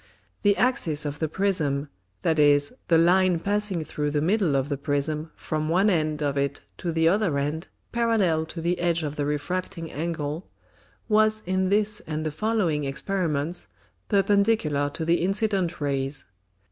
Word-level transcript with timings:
The 0.41 0.57
Axis 0.57 1.05
of 1.05 1.19
the 1.19 1.27
Prism 1.27 1.87
(that 2.23 2.39
is, 2.39 2.73
the 2.87 2.97
Line 2.97 3.37
passing 3.39 3.83
through 3.85 4.09
the 4.09 4.19
middle 4.19 4.55
of 4.55 4.67
the 4.67 4.75
Prism 4.77 5.29
from 5.35 5.69
one 5.69 5.91
end 5.91 6.23
of 6.23 6.39
it 6.39 6.61
to 6.77 6.91
the 6.91 7.07
other 7.07 7.37
end 7.37 7.67
parallel 7.91 8.47
to 8.47 8.61
the 8.61 8.79
edge 8.79 9.03
of 9.03 9.15
the 9.15 9.27
Refracting 9.27 9.91
Angle) 9.91 10.49
was 11.07 11.43
in 11.45 11.69
this 11.69 11.99
and 12.07 12.25
the 12.25 12.31
following 12.31 12.83
Experiments 12.83 13.67
perpendicular 14.09 14.89
to 14.89 15.05
the 15.05 15.21
incident 15.21 15.79
Rays. 15.79 16.25